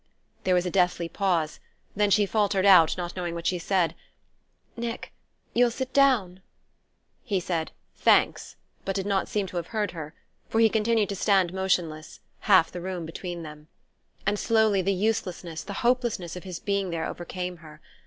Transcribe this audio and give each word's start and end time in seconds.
There 0.45 0.55
was 0.55 0.65
a 0.65 0.71
deathly 0.71 1.07
pause; 1.07 1.59
then 1.95 2.09
she 2.09 2.25
faltered 2.25 2.65
out, 2.65 2.97
not 2.97 3.15
knowing 3.15 3.35
what 3.35 3.45
she 3.45 3.59
said: 3.59 3.93
"Nick 4.75 5.13
you'll 5.53 5.69
sit 5.69 5.93
down?" 5.93 6.41
He 7.23 7.39
said: 7.39 7.71
"Thanks," 7.97 8.55
but 8.83 8.95
did 8.95 9.05
not 9.05 9.27
seem 9.29 9.45
to 9.45 9.57
have 9.57 9.67
heard 9.67 9.91
her, 9.91 10.15
for 10.49 10.59
he 10.59 10.69
continued 10.69 11.09
to 11.09 11.15
stand 11.15 11.53
motionless, 11.53 12.19
half 12.39 12.71
the 12.71 12.81
room 12.81 13.05
between 13.05 13.43
them. 13.43 13.67
And 14.25 14.39
slowly 14.39 14.81
the 14.81 14.91
uselessness, 14.91 15.61
the 15.63 15.73
hopelessness 15.85 16.35
of 16.35 16.45
his 16.45 16.57
being 16.57 16.89
there 16.89 17.05
overcame 17.05 17.57
her. 17.57 17.79